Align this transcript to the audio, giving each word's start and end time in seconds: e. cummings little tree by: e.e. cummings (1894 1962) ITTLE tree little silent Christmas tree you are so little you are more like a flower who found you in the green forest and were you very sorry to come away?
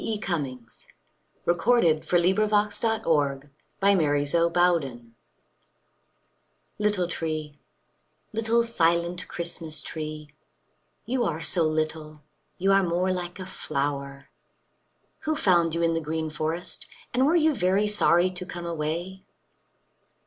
e. 0.03 0.17
cummings 0.17 0.87
little 1.45 1.61
tree 1.79 1.83
by: 1.93 1.99
e.e. 2.25 2.33
cummings 2.33 2.81
(1894 3.79 4.45
1962) 4.49 5.11
ITTLE 6.81 7.07
tree 7.07 7.59
little 8.33 8.63
silent 8.63 9.27
Christmas 9.27 9.79
tree 9.79 10.31
you 11.05 11.23
are 11.23 11.39
so 11.39 11.63
little 11.67 12.23
you 12.57 12.71
are 12.71 12.81
more 12.81 13.13
like 13.13 13.39
a 13.39 13.45
flower 13.45 14.27
who 15.19 15.35
found 15.35 15.75
you 15.75 15.83
in 15.83 15.93
the 15.93 16.01
green 16.01 16.31
forest 16.31 16.87
and 17.13 17.27
were 17.27 17.35
you 17.35 17.53
very 17.53 17.85
sorry 17.85 18.31
to 18.31 18.43
come 18.43 18.65
away? 18.65 19.23